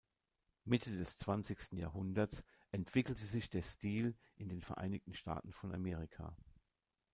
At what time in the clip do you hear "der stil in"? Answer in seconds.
3.51-4.49